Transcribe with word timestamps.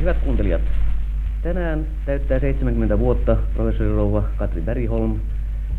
Hyvät 0.00 0.18
kuuntelijat, 0.18 0.62
tänään 1.42 1.86
täyttää 2.06 2.38
70 2.38 2.98
vuotta 2.98 3.36
professori 3.54 3.90
rouva 3.90 4.24
Katri 4.36 4.60
Bergholm, 4.60 5.16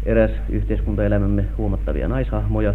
eräs 0.06 0.32
yhteiskuntaelämämme 0.50 1.46
huomattavia 1.58 2.08
naishahmoja, 2.08 2.74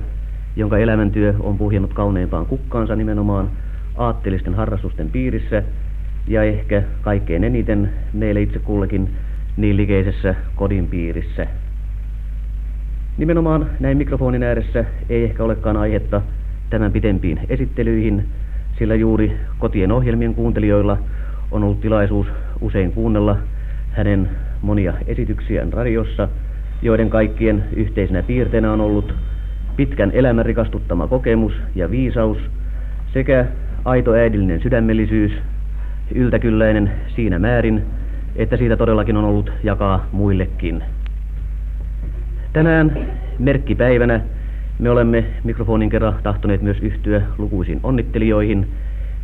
jonka 0.57 0.79
elämäntyö 0.79 1.35
on 1.41 1.59
puhjennut 1.59 1.95
kauneimpaan 1.95 2.47
kukkaansa 2.47 2.97
nimenomaan 2.97 3.51
aatteellisten 3.97 4.55
harrastusten 4.55 5.11
piirissä 5.11 5.63
ja 6.29 6.43
ehkä 6.43 6.83
kaikkein 7.03 7.45
eniten 7.45 7.91
meille 8.13 8.43
itse 8.43 8.59
kullekin 8.59 9.11
niin 9.57 9.77
likeisessä 9.77 10.35
kodin 10.57 10.87
piirissä. 10.87 11.47
Nimenomaan 13.17 13.67
näin 13.81 13.99
mikrofonin 13.99 14.43
ääressä 14.43 14.85
ei 15.09 15.25
ehkä 15.25 15.45
olekaan 15.45 15.77
aihetta 15.77 16.23
tämän 16.71 16.93
pitempiin 16.93 17.41
esittelyihin, 17.49 18.27
sillä 18.79 18.95
juuri 18.95 19.37
kotien 19.59 19.93
ohjelmien 19.93 20.35
kuuntelijoilla 20.35 20.99
on 21.53 21.65
ollut 21.65 21.81
tilaisuus 21.81 22.27
usein 22.61 22.93
kuunnella 22.93 23.39
hänen 23.91 24.29
monia 24.63 24.93
esityksiään 25.07 25.73
radiossa, 25.73 26.29
joiden 26.83 27.11
kaikkien 27.11 27.65
yhteisenä 27.77 28.23
piirteinä 28.23 28.73
on 28.73 28.81
ollut 28.81 29.15
pitkän 29.77 30.11
elämän 30.15 30.47
rikastuttama 30.47 31.07
kokemus 31.07 31.53
ja 31.75 31.91
viisaus 31.91 32.39
sekä 33.13 33.47
aito 33.85 34.13
äidillinen 34.13 34.63
sydämellisyys, 34.63 35.33
yltäkylläinen 36.15 36.93
siinä 37.17 37.39
määrin, 37.39 37.83
että 38.37 38.57
siitä 38.57 38.77
todellakin 38.77 39.17
on 39.17 39.25
ollut 39.25 39.53
jakaa 39.63 40.07
muillekin. 40.13 40.85
Tänään 42.53 43.09
merkkipäivänä 43.39 44.21
me 44.79 44.91
olemme 44.91 45.25
mikrofonin 45.45 45.91
kerran 45.91 46.15
tahtoneet 46.23 46.63
myös 46.63 46.79
yhtyä 46.83 47.23
lukuisiin 47.39 47.81
onnittelijoihin 47.83 48.69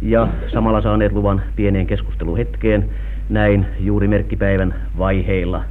ja 0.02 0.28
samalla 0.52 0.80
saaneet 0.80 1.12
luvan 1.12 1.42
pieneen 1.56 1.86
keskusteluhetkeen 1.86 2.90
näin 3.28 3.66
juuri 3.80 4.08
merkkipäivän 4.08 4.74
vaiheilla. 4.98 5.64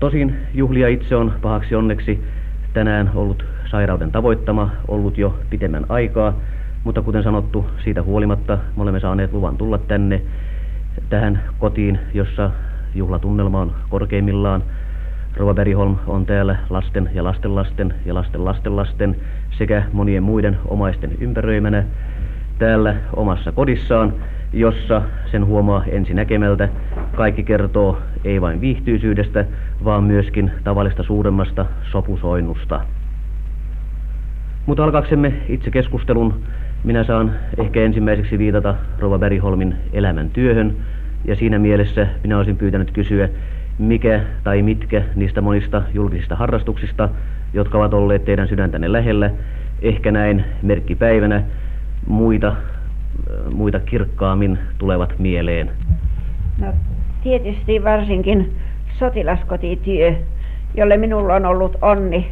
Tosin 0.00 0.36
juhlia 0.54 0.88
itse 0.88 1.16
on 1.16 1.32
pahaksi 1.42 1.74
onneksi 1.74 2.24
tänään 2.72 3.10
ollut 3.14 3.44
sairauden 3.70 4.12
tavoittama, 4.12 4.70
ollut 4.88 5.18
jo 5.18 5.38
pitemmän 5.50 5.86
aikaa, 5.88 6.34
mutta 6.84 7.02
kuten 7.02 7.22
sanottu, 7.22 7.66
siitä 7.84 8.02
huolimatta 8.02 8.58
me 8.76 8.82
olemme 8.82 9.00
saaneet 9.00 9.32
luvan 9.32 9.56
tulla 9.56 9.78
tänne 9.78 10.22
tähän 11.08 11.42
kotiin, 11.58 11.98
jossa 12.14 12.50
juhlatunnelma 12.94 13.60
on 13.60 13.72
korkeimmillaan. 13.88 14.62
Rova 15.36 15.54
Beriholm 15.54 15.96
on 16.06 16.26
täällä 16.26 16.56
lasten 16.70 17.10
ja 17.14 17.24
lastenlasten 17.24 17.94
ja 18.04 18.14
lasten 18.14 18.44
lastenlasten 18.44 19.16
sekä 19.58 19.82
monien 19.92 20.22
muiden 20.22 20.58
omaisten 20.68 21.10
ympäröimänä 21.20 21.84
täällä 22.58 22.94
omassa 23.16 23.52
kodissaan, 23.52 24.12
jossa 24.52 25.02
sen 25.30 25.46
huomaa 25.46 25.84
ensi 25.84 26.14
näkemältä. 26.14 26.68
Kaikki 27.16 27.42
kertoo 27.42 27.98
ei 28.24 28.40
vain 28.40 28.60
viihtyisyydestä, 28.60 29.44
vaan 29.84 30.04
myöskin 30.04 30.50
tavallista 30.64 31.02
suuremmasta 31.02 31.66
sopusoinnusta. 31.82 32.80
Mutta 34.66 34.84
alkaaksemme 34.84 35.32
itse 35.48 35.70
keskustelun, 35.70 36.42
minä 36.84 37.04
saan 37.04 37.32
ehkä 37.58 37.80
ensimmäiseksi 37.80 38.38
viitata 38.38 38.74
Rova 38.98 39.18
Beriholmin 39.18 39.76
elämän 39.92 40.30
työhön, 40.30 40.76
ja 41.24 41.36
siinä 41.36 41.58
mielessä 41.58 42.06
minä 42.22 42.38
olisin 42.38 42.56
pyytänyt 42.56 42.90
kysyä, 42.90 43.28
mikä 43.78 44.20
tai 44.44 44.62
mitkä 44.62 45.02
niistä 45.14 45.40
monista 45.40 45.82
julkisista 45.94 46.36
harrastuksista, 46.36 47.08
jotka 47.52 47.78
ovat 47.78 47.94
olleet 47.94 48.24
teidän 48.24 48.48
sydäntänne 48.48 48.92
lähellä, 48.92 49.30
ehkä 49.82 50.12
näin 50.12 50.44
merkkipäivänä 50.62 51.42
muita, 52.06 52.56
muita 53.54 53.80
kirkkaammin 53.80 54.58
tulevat 54.78 55.18
mieleen? 55.18 55.70
No 56.58 56.66
tietysti 57.22 57.84
varsinkin 57.84 58.56
sotilaskotityö, 58.98 60.14
jolle 60.74 60.96
minulla 60.96 61.34
on 61.34 61.46
ollut 61.46 61.76
onni 61.82 62.30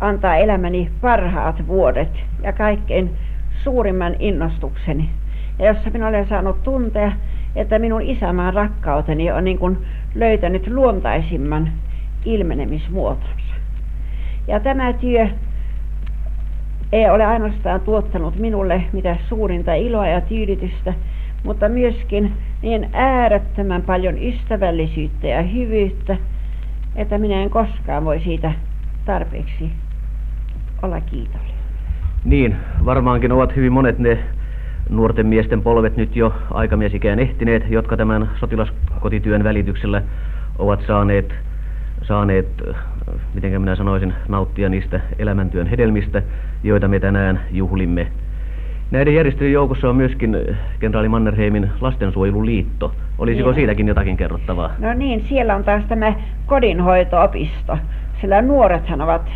antaa 0.00 0.36
elämäni 0.36 0.90
parhaat 1.00 1.66
vuodet 1.66 2.08
ja 2.42 2.52
kaikkein 2.52 3.10
suurimman 3.62 4.16
innostukseni. 4.18 5.10
Ja 5.58 5.66
jossa 5.66 5.90
minä 5.90 6.08
olen 6.08 6.28
saanut 6.28 6.62
tuntea, 6.62 7.12
että 7.56 7.78
minun 7.78 8.02
isämaan 8.02 8.54
rakkauteni 8.54 9.32
on 9.32 9.44
niin 9.44 9.58
kuin 9.58 9.78
löytänyt 10.14 10.66
luontaisimman 10.66 11.72
ilmenemismuotonsa. 12.24 13.54
Ja 14.48 14.60
tämä 14.60 14.92
työ 14.92 15.28
ei 16.92 17.10
ole 17.10 17.24
ainoastaan 17.24 17.80
tuottanut 17.80 18.36
minulle 18.36 18.82
mitä 18.92 19.16
suurinta 19.28 19.74
iloa 19.74 20.06
ja 20.06 20.20
tyydytystä, 20.20 20.94
mutta 21.44 21.68
myöskin 21.68 22.32
niin 22.62 22.88
äärettömän 22.92 23.82
paljon 23.82 24.18
ystävällisyyttä 24.22 25.26
ja 25.26 25.42
hyvyyttä, 25.42 26.16
että 26.96 27.18
minä 27.18 27.42
en 27.42 27.50
koskaan 27.50 28.04
voi 28.04 28.20
siitä 28.20 28.52
tarpeeksi 29.04 29.70
olla 30.82 31.00
kiitollinen. 31.00 31.54
Niin, 32.24 32.56
varmaankin 32.84 33.32
ovat 33.32 33.56
hyvin 33.56 33.72
monet 33.72 33.98
ne 33.98 34.18
nuorten 34.88 35.26
miesten 35.26 35.62
polvet 35.62 35.96
nyt 35.96 36.16
jo 36.16 36.32
aikamiesikään 36.50 37.18
ehtineet, 37.18 37.70
jotka 37.70 37.96
tämän 37.96 38.30
sotilaskotityön 38.40 39.44
välityksellä 39.44 40.02
ovat 40.58 40.80
saaneet, 40.86 41.34
saaneet 42.02 42.46
miten 43.34 43.60
minä 43.60 43.76
sanoisin, 43.76 44.14
nauttia 44.28 44.68
niistä 44.68 45.00
elämäntyön 45.18 45.66
hedelmistä, 45.66 46.22
joita 46.62 46.88
me 46.88 47.00
tänään 47.00 47.40
juhlimme. 47.50 48.06
Näiden 48.90 49.14
järjestöjen 49.14 49.52
joukossa 49.52 49.90
on 49.90 49.96
myöskin 49.96 50.36
kenraali 50.80 51.08
Mannerheimin 51.08 51.70
lastensuojeluliitto. 51.80 52.94
Olisiko 53.18 53.42
Siellä. 53.42 53.54
siitäkin 53.54 53.88
jotakin 53.88 54.16
kerrottavaa? 54.16 54.70
No 54.78 54.94
niin, 54.94 55.24
siellä 55.28 55.54
on 55.54 55.64
taas 55.64 55.84
tämä 55.88 56.14
kodinhoitoopisto. 56.46 57.78
Sillä 58.20 58.42
nuorethan 58.42 59.00
ovat 59.00 59.30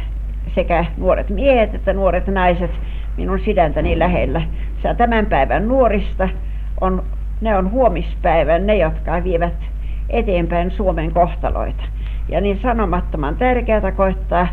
sekä 0.55 0.85
nuoret 0.97 1.31
miehet 1.31 1.75
että 1.75 1.93
nuoret 1.93 2.27
naiset 2.27 2.71
minun 3.17 3.41
sydäntäni 3.41 3.99
lähellä. 3.99 4.43
Sä 4.83 4.95
tämän 4.95 5.27
päivän 5.27 5.69
nuorista 5.69 6.29
on, 6.81 7.03
ne 7.41 7.57
on 7.57 7.71
huomispäivän 7.71 8.67
ne, 8.67 8.77
jotka 8.77 9.25
vievät 9.25 9.55
eteenpäin 10.11 10.71
Suomen 10.71 11.13
kohtaloita. 11.13 11.83
Ja 12.29 12.41
niin 12.41 12.61
sanomattoman 12.63 13.37
tärkeää 13.37 13.93
koittaa 13.93 14.49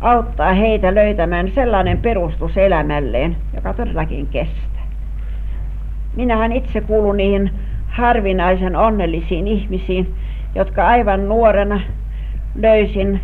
auttaa 0.00 0.52
heitä 0.52 0.94
löytämään 0.94 1.50
sellainen 1.54 1.98
perustus 1.98 2.56
elämälleen, 2.56 3.36
joka 3.54 3.74
todellakin 3.74 4.26
kestää. 4.26 4.86
Minähän 6.16 6.52
itse 6.52 6.80
kuulun 6.80 7.16
niihin 7.16 7.50
harvinaisen 7.88 8.76
onnellisiin 8.76 9.48
ihmisiin, 9.48 10.14
jotka 10.54 10.86
aivan 10.86 11.28
nuorena 11.28 11.80
löysin 12.54 13.20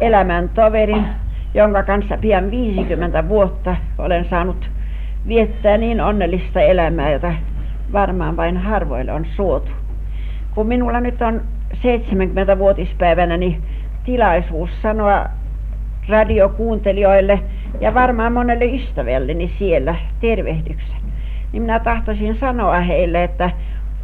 elämän 0.00 0.48
toverin, 0.48 1.06
jonka 1.54 1.82
kanssa 1.82 2.16
pian 2.16 2.50
50 2.50 3.28
vuotta 3.28 3.76
olen 3.98 4.26
saanut 4.30 4.70
viettää 5.28 5.78
niin 5.78 6.00
onnellista 6.00 6.60
elämää, 6.60 7.12
jota 7.12 7.34
varmaan 7.92 8.36
vain 8.36 8.56
harvoille 8.56 9.12
on 9.12 9.26
suotu. 9.36 9.70
Kun 10.54 10.66
minulla 10.66 11.00
nyt 11.00 11.22
on 11.22 11.40
70-vuotispäivänä 11.74 13.36
niin 13.36 13.62
tilaisuus 14.04 14.70
sanoa 14.82 15.26
radiokuuntelijoille 16.08 17.40
ja 17.80 17.94
varmaan 17.94 18.32
monelle 18.32 18.64
ystävälleni 18.64 19.52
siellä 19.58 19.94
tervehdyksen. 20.20 20.96
Niin 21.52 21.62
minä 21.62 21.80
tahtoisin 21.80 22.36
sanoa 22.40 22.80
heille, 22.80 23.24
että 23.24 23.50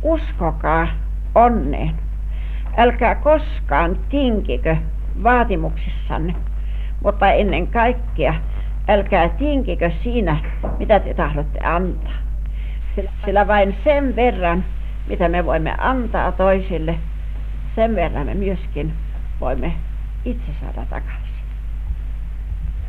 uskokaa 0.03 0.88
onneen. 1.34 1.94
Älkää 2.76 3.14
koskaan 3.14 3.97
tinkikö 4.08 4.76
vaatimuksissanne, 5.22 6.34
mutta 7.04 7.32
ennen 7.32 7.66
kaikkea 7.66 8.34
älkää 8.88 9.28
tinkikö 9.28 9.91
siinä, 10.02 10.37
mitä 10.78 11.00
te 11.00 11.14
tahdotte 11.14 11.58
antaa. 11.64 12.12
Sillä 13.25 13.47
vain 13.47 13.76
sen 13.84 14.16
verran, 14.16 14.64
mitä 15.08 15.28
me 15.28 15.46
voimme 15.46 15.75
antaa 15.78 16.32
toisille, 16.32 16.94
sen 17.81 17.94
verran 17.97 18.27
me 18.27 18.35
myöskin 18.35 18.93
voimme 19.41 19.73
itse 20.25 20.53
saada 20.61 20.87
takaisin. 20.91 21.35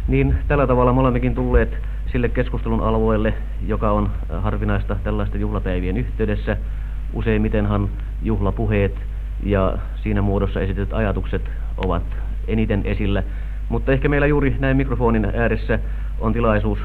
Niin, 0.08 0.36
tällä 0.48 0.68
tavalla 0.68 0.94
me 0.94 1.00
olemmekin 1.00 1.36
tulleet 1.36 1.78
sille 2.12 2.30
keskustelun 2.30 2.84
alueelle, 2.84 3.34
joka 3.68 3.92
on 3.92 4.12
harvinaista 4.40 4.96
tällaisten 5.04 5.42
juhlapäivien 5.42 5.98
yhteydessä. 5.98 6.58
Useimmitenhan 7.14 7.90
juhlapuheet 8.24 8.96
ja 9.44 9.78
siinä 9.96 10.22
muodossa 10.22 10.62
esitetyt 10.62 10.94
ajatukset 10.94 11.42
ovat 11.86 12.04
eniten 12.48 12.82
esillä. 12.86 13.24
Mutta 13.70 13.92
ehkä 13.92 14.10
meillä 14.10 14.28
juuri 14.28 14.56
näin 14.60 14.78
mikrofonin 14.78 15.26
ääressä 15.36 15.80
on 16.20 16.34
tilaisuus 16.34 16.80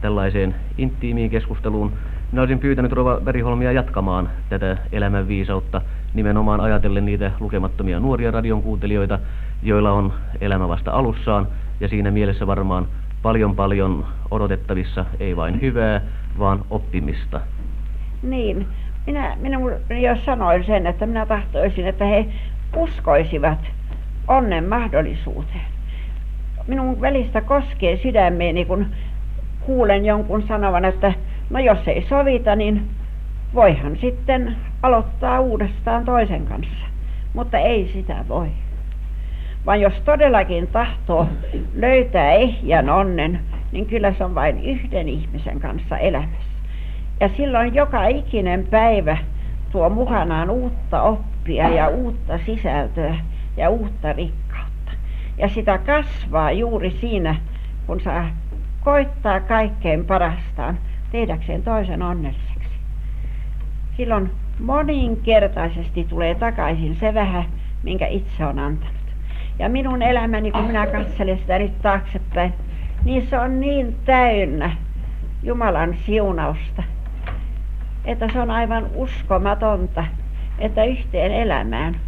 tällaiseen 0.00 0.54
intiimiin 0.78 1.30
keskusteluun. 1.30 1.92
Minä 2.32 2.42
olisin 2.42 2.58
pyytänyt 2.58 2.92
Rova 2.92 3.20
Beriholmia 3.24 3.72
jatkamaan 3.72 4.28
tätä 4.48 4.76
elämänviisautta 4.92 5.80
nimenomaan 6.14 6.60
ajatellen 6.60 7.04
niitä 7.04 7.30
lukemattomia 7.40 8.00
nuoria 8.00 8.30
radion 8.30 8.62
kuuntelijoita, 8.62 9.18
joilla 9.62 9.92
on 9.92 10.12
elämä 10.40 10.68
vasta 10.68 10.90
alussaan 10.90 11.48
ja 11.80 11.88
siinä 11.88 12.10
mielessä 12.10 12.46
varmaan 12.46 12.88
paljon 13.22 13.56
paljon 13.56 14.06
odotettavissa 14.30 15.04
ei 15.20 15.36
vain 15.36 15.60
hyvää, 15.60 16.00
vaan 16.38 16.64
oppimista. 16.70 17.40
Niin, 18.22 18.66
minä, 19.06 19.36
minä 19.40 19.58
jo 20.00 20.16
sanoin 20.24 20.64
sen, 20.64 20.86
että 20.86 21.06
minä 21.06 21.26
tahtoisin, 21.26 21.86
että 21.86 22.04
he 22.04 22.26
uskoisivat 22.76 23.58
onnen 24.28 24.68
mahdollisuuteen. 24.68 25.72
Minun 26.66 27.00
välistä 27.00 27.40
koskee 27.40 27.96
sydämeeni, 27.96 28.64
kun 28.64 28.86
kuulen 29.60 30.04
jonkun 30.04 30.42
sanovan, 30.48 30.84
että 30.84 31.12
no 31.50 31.58
jos 31.58 31.88
ei 31.88 32.06
sovita, 32.08 32.56
niin 32.56 32.90
voihan 33.54 33.96
sitten 33.96 34.56
aloittaa 34.82 35.40
uudestaan 35.40 36.04
toisen 36.04 36.46
kanssa. 36.46 36.86
Mutta 37.34 37.58
ei 37.58 37.90
sitä 37.92 38.24
voi. 38.28 38.48
Vaan 39.66 39.80
jos 39.80 40.00
todellakin 40.04 40.66
tahtoo 40.66 41.28
löytää 41.74 42.32
ehjän 42.32 42.90
onnen, 42.90 43.40
niin 43.72 43.86
kyllä 43.86 44.12
se 44.12 44.24
on 44.24 44.34
vain 44.34 44.64
yhden 44.64 45.08
ihmisen 45.08 45.60
kanssa 45.60 45.98
elämässä. 45.98 46.52
Ja 47.20 47.28
silloin 47.28 47.74
joka 47.74 48.06
ikinen 48.06 48.66
päivä 48.70 49.16
tuo 49.72 49.88
mukanaan 49.88 50.50
uutta 50.50 51.02
oppia 51.02 51.68
ja 51.68 51.88
uutta 51.88 52.38
sisältöä 52.46 53.16
ja 53.56 53.70
uutta 53.70 54.12
rikkautta. 54.12 54.92
Ja 55.38 55.48
sitä 55.48 55.78
kasvaa 55.78 56.52
juuri 56.52 56.90
siinä, 56.90 57.36
kun 57.86 58.00
saa 58.00 58.28
koittaa 58.80 59.40
kaikkein 59.40 60.04
parastaan 60.04 60.78
tehdäkseen 61.12 61.62
toisen 61.62 62.02
onnelliseksi. 62.02 62.51
Silloin 64.02 64.30
moninkertaisesti 64.58 66.04
tulee 66.04 66.34
takaisin 66.34 66.96
se 66.96 67.14
vähän, 67.14 67.44
minkä 67.82 68.06
itse 68.06 68.44
on 68.44 68.58
antanut. 68.58 68.96
Ja 69.58 69.68
minun 69.68 70.02
elämäni, 70.02 70.50
kun 70.52 70.64
minä 70.64 70.86
katselen 70.86 71.38
sitä 71.38 71.58
nyt 71.58 71.82
taaksepäin, 71.82 72.54
niin 73.04 73.26
se 73.26 73.38
on 73.38 73.60
niin 73.60 73.96
täynnä 74.04 74.76
Jumalan 75.42 75.94
siunausta, 75.94 76.82
että 78.04 78.28
se 78.32 78.40
on 78.40 78.50
aivan 78.50 78.86
uskomatonta, 78.94 80.04
että 80.58 80.84
yhteen 80.84 81.32
elämään 81.32 82.00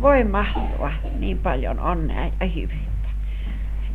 voi 0.00 0.24
mahtua 0.24 0.92
niin 1.18 1.38
paljon 1.38 1.80
onnea 1.80 2.30
ja 2.40 2.46
hyvyyttä. 2.46 3.08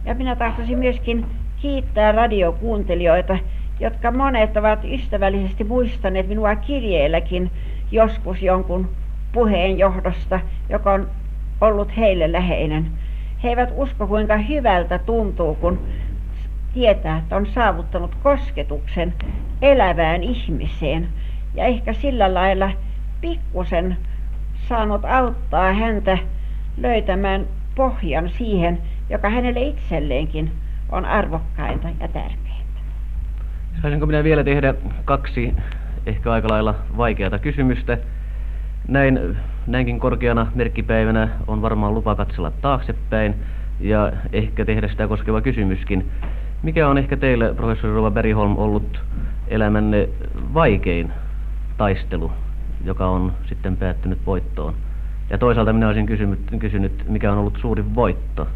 Ja 0.06 0.16
minä 0.16 0.36
tahtoisin 0.36 0.80
myöskin 0.80 1.26
kiittää 1.62 2.12
radiokuuntelijoita, 2.12 3.38
jotka 3.82 4.12
monet 4.12 4.58
ovat 4.58 4.80
ystävällisesti 4.86 5.64
muistaneet 5.64 6.28
minua 6.28 6.56
kirjeelläkin 6.56 7.52
joskus 7.92 8.42
jonkun 8.42 8.90
puheen 9.32 9.80
johdosta, 9.80 10.40
joka 10.70 10.94
on 10.94 11.10
ollut 11.62 11.98
heille 11.98 12.32
läheinen. 12.32 12.92
He 13.44 13.50
eivät 13.50 13.74
usko, 13.76 14.08
kuinka 14.08 14.38
hyvältä 14.38 15.00
tuntuu, 15.00 15.56
kun 15.56 15.80
tietää, 16.74 17.18
että 17.18 17.36
on 17.36 17.46
saavuttanut 17.46 18.16
kosketuksen 18.16 19.14
elävään 19.62 20.24
ihmiseen. 20.24 21.08
Ja 21.56 21.66
ehkä 21.66 21.94
sillä 21.94 22.34
lailla 22.34 22.72
pikkusen 23.22 23.98
saanut 24.70 25.06
auttaa 25.06 25.74
häntä 25.74 26.18
löytämään 26.78 27.48
pohjan 27.76 28.30
siihen, 28.30 28.82
joka 29.10 29.30
hänelle 29.30 29.62
itselleenkin 29.62 30.52
on 30.92 31.06
arvokkainta 31.06 31.88
ja 32.00 32.08
tärkeintä. 32.08 32.51
Saisinko 33.82 34.06
minä 34.06 34.24
vielä 34.24 34.44
tehdä 34.44 34.74
kaksi 35.06 35.54
ehkä 36.06 36.32
aika 36.32 36.48
lailla 36.50 36.76
vaikeata 36.98 37.40
kysymystä? 37.40 37.98
Näin, 38.88 39.38
näinkin 39.68 40.00
korkeana 40.00 40.48
merkkipäivänä 40.56 41.30
on 41.48 41.62
varmaan 41.62 41.94
lupa 41.94 42.16
katsella 42.16 42.52
taaksepäin 42.52 43.36
ja 43.80 44.12
ehkä 44.34 44.66
tehdä 44.66 44.88
sitä 44.88 45.08
koskeva 45.08 45.42
kysymyskin. 45.42 46.12
Mikä 46.64 46.88
on 46.88 46.98
ehkä 46.98 47.18
teille, 47.18 47.54
professori 47.54 47.94
Rova 47.94 48.12
Beriholm, 48.12 48.58
ollut 48.58 49.00
elämänne 49.48 50.10
vaikein 50.54 51.12
taistelu, 51.78 52.32
joka 52.86 53.08
on 53.08 53.34
sitten 53.46 53.78
päättynyt 53.78 54.26
voittoon? 54.26 54.74
Ja 55.30 55.38
toisaalta 55.38 55.74
minä 55.74 55.88
olisin 55.88 56.06
kysynyt, 56.06 56.40
kysynyt 56.60 57.06
mikä 57.10 57.32
on 57.32 57.38
ollut 57.38 57.58
suuri 57.62 57.96
voitto? 57.96 58.48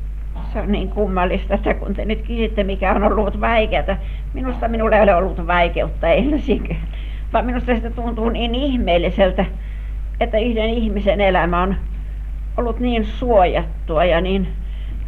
Se 0.56 0.62
on 0.62 0.72
niin 0.72 0.90
kummallista, 0.90 1.54
että 1.54 1.74
kun 1.74 1.94
te 1.94 2.06
nyt 2.06 2.22
kysytte, 2.28 2.64
mikä 2.64 2.92
on 2.92 3.04
ollut 3.04 3.42
vaikeaa. 3.42 3.98
Minusta 4.34 4.68
minulla 4.68 4.96
ei 4.96 5.04
ole 5.04 5.16
ollut 5.16 5.48
vaikeutta 5.48 6.08
ensin, 6.08 6.78
vaan 7.34 7.46
minusta 7.46 7.80
se 7.80 7.90
tuntuu 7.90 8.30
niin 8.30 8.56
ihmeelliseltä, 8.56 9.46
että 10.20 10.38
yhden 10.38 10.70
ihmisen 10.70 11.22
elämä 11.22 11.62
on 11.62 11.76
ollut 12.58 12.80
niin 12.80 13.06
suojattua 13.06 14.06
ja 14.06 14.22
niin 14.22 14.48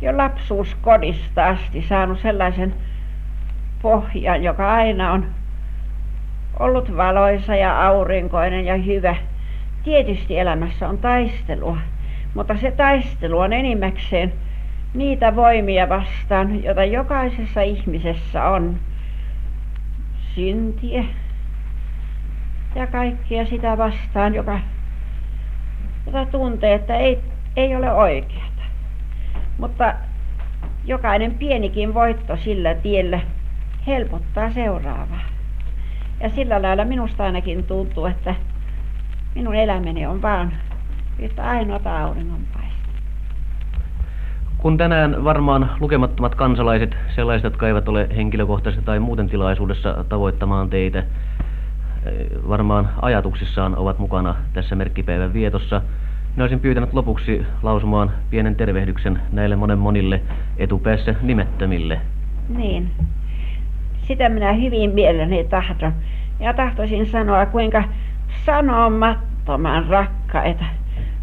jo 0.02 0.18
lapsuuskodista 0.18 1.48
asti 1.48 1.82
saanut 1.82 2.20
sellaisen 2.20 2.74
pohjan, 3.82 4.44
joka 4.44 4.74
aina 4.74 5.12
on 5.12 5.26
ollut 6.60 6.98
valoisa 6.98 7.56
ja 7.56 7.88
aurinkoinen 7.88 8.66
ja 8.66 8.76
hyvä. 8.76 9.16
Tietysti 9.84 10.40
elämässä 10.40 10.90
on 10.90 10.98
taistelua, 10.98 11.78
mutta 12.34 12.58
se 12.58 12.72
taistelu 12.72 13.40
on 13.40 13.54
enimmäkseen 13.54 14.34
niitä 14.98 15.36
voimia 15.36 15.90
vastaan, 15.90 16.64
joita 16.64 16.84
jokaisessa 16.84 17.62
ihmisessä 17.62 18.46
on. 18.46 18.80
Syntiä 20.36 21.04
ja 22.76 22.88
kaikkia 22.88 23.46
sitä 23.46 23.78
vastaan, 23.78 24.36
joka, 24.36 24.60
jota 26.06 26.26
tuntee, 26.26 26.74
että 26.74 26.96
ei, 26.98 27.20
ei 27.56 27.76
ole 27.76 27.94
oikeata. 27.94 28.62
Mutta 29.58 29.94
jokainen 30.86 31.36
pienikin 31.36 31.94
voitto 31.94 32.38
sillä 32.38 32.74
tiellä 32.74 33.20
helpottaa 33.88 34.52
seuraavaa. 34.52 35.26
Ja 36.22 36.30
sillä 36.30 36.62
lailla 36.62 36.86
minusta 36.86 37.24
ainakin 37.24 37.64
tuntuu, 37.64 38.06
että 38.06 38.36
minun 39.36 39.56
elämäni 39.56 40.06
on 40.06 40.22
vaan 40.22 40.54
yhtä 41.20 41.44
ainoata 41.44 42.04
auringonpaista. 42.04 42.76
Kun 44.68 44.78
tänään 44.78 45.24
varmaan 45.24 45.69
lukemattomat 45.80 46.36
kansalaiset, 46.36 46.98
sellaiset, 47.16 47.44
jotka 47.44 47.68
eivät 47.68 47.88
ole 47.88 48.10
henkilökohtaisesti 48.16 48.86
tai 48.86 49.00
muuten 49.00 49.30
tilaisuudessa 49.30 50.06
tavoittamaan 50.10 50.69
teitä, 50.69 51.04
varmaan 52.48 52.90
ajatuksissaan 53.02 53.78
ovat 53.78 54.00
mukana 54.00 54.36
tässä 54.54 54.75
merkkipäivän 54.75 55.34
vietossa. 55.34 55.81
Minä 56.34 56.44
olisin 56.44 56.60
pyytänyt 56.60 56.94
lopuksi 56.94 57.46
lausumaan 57.64 58.12
pienen 58.30 58.56
tervehdyksen 58.56 59.19
näille 59.31 59.56
monen 59.56 59.78
monille 59.78 60.22
etupäässä 60.58 61.16
nimettömille. 61.22 62.02
Niin. 62.50 62.92
Sitä 64.02 64.30
minä 64.30 64.54
hyvin 64.54 64.92
mielelläni 64.92 65.44
tahdon. 65.44 65.94
Ja 66.40 66.54
tahtoisin 66.54 67.06
sanoa, 67.06 67.46
kuinka 67.46 67.84
sanomattoman 68.46 69.86
rakkaita 69.88 70.65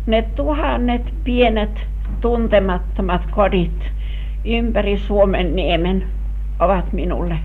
ne 0.06 0.22
tuhannet 0.22 1.14
pienet 1.24 1.93
tuntemattomat 2.20 3.22
kodit 3.30 3.92
ympäri 4.44 4.98
Suomen 4.98 5.56
niemen 5.56 6.06
ovat 6.60 6.92
minulle. 6.92 7.38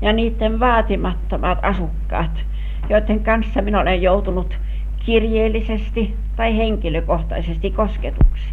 Ja 0.00 0.12
niiden 0.12 0.60
vaatimattomat 0.60 1.58
asukkaat, 1.62 2.44
joiden 2.88 3.24
kanssa 3.24 3.62
minä 3.62 3.80
olen 3.80 4.02
joutunut 4.02 4.58
kirjeellisesti 5.06 6.16
tai 6.36 6.56
henkilökohtaisesti 6.56 7.70
kosketuksi. 7.70 8.48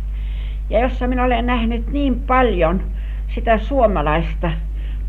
Ja 0.70 0.80
jossa 0.80 1.08
minä 1.08 1.24
olen 1.24 1.46
nähnyt 1.46 1.92
niin 1.92 2.20
paljon 2.20 2.84
sitä 3.28 3.58
suomalaista 3.58 4.52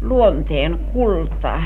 luonteen 0.03 0.79
kultaa, 0.93 1.63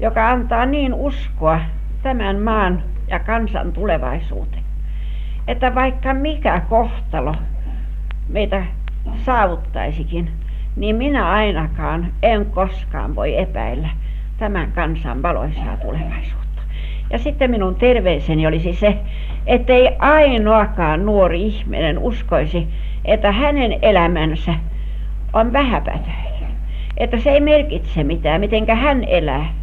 joka 0.00 0.30
antaa 0.30 0.66
niin 0.66 0.94
uskoa 0.94 1.60
tämän 2.02 2.38
maan 2.38 2.82
ja 3.08 3.18
kansan 3.18 3.72
tulevaisuuteen, 3.72 4.64
että 5.48 5.74
vaikka 5.74 6.14
mikä 6.14 6.62
kohtalo 6.68 7.34
meitä 8.28 8.64
saavuttaisikin, 9.26 10.30
niin 10.76 10.96
minä 10.96 11.30
ainakaan 11.30 12.12
en 12.22 12.46
koskaan 12.46 13.16
voi 13.16 13.38
epäillä 13.38 13.88
tämän 14.38 14.72
kansan 14.72 15.22
valoisaa 15.22 15.76
tulevaisuutta. 15.76 16.62
Ja 17.10 17.18
sitten 17.18 17.50
minun 17.50 17.74
terveiseni 17.74 18.46
olisi 18.46 18.72
se, 18.72 18.98
ettei 19.46 19.96
ainoakaan 19.98 21.06
nuori 21.06 21.42
ihminen 21.42 21.98
uskoisi, 21.98 22.68
että 23.04 23.32
hänen 23.32 23.78
elämänsä 23.82 24.54
on 25.32 25.52
vähäpätöinen. 25.52 26.28
Että 26.96 27.18
se 27.18 27.30
ei 27.30 27.40
merkitse 27.40 28.04
mitään, 28.04 28.40
mitenkä 28.40 28.74
hän 28.74 29.04
elää, 29.04 29.54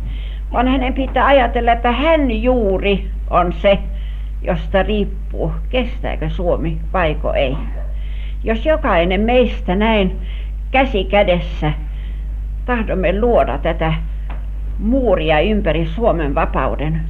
vaan 0.53 0.67
hänen 0.67 0.93
pitää 0.93 1.25
ajatella, 1.25 1.71
että 1.71 1.91
hän 1.91 2.31
juuri 2.31 3.09
on 3.29 3.53
se, 3.53 3.79
josta 4.41 4.83
riippuu, 4.83 5.51
kestääkö 5.69 6.29
Suomi 6.29 6.77
vaiko 6.93 7.33
ei. 7.33 7.57
Jos 8.45 8.65
jokainen 8.65 9.21
meistä 9.21 9.75
näin 9.75 10.19
käsi 10.71 11.03
kädessä 11.03 11.73
tahdomme 12.65 13.19
luoda 13.19 13.57
tätä 13.57 13.93
muuria 14.79 15.39
ympäri 15.39 15.85
Suomen 15.85 16.35
vapauden, 16.35 17.01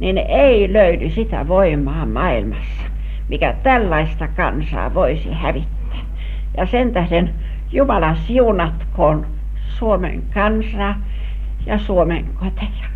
niin 0.00 0.18
ei 0.18 0.72
löydy 0.72 1.10
sitä 1.10 1.48
voimaa 1.48 2.06
maailmassa, 2.06 2.82
mikä 3.28 3.54
tällaista 3.62 4.28
kansaa 4.28 4.94
voisi 4.94 5.32
hävittää. 5.32 5.98
Ja 6.56 6.66
sen 6.66 6.92
tähden 6.92 7.34
Jumala 7.72 8.14
siunatkoon 8.14 9.26
Suomen 9.68 10.22
kansaa 10.34 11.00
ja 11.66 11.78
Suomen 11.78 12.24
koteja. 12.34 12.93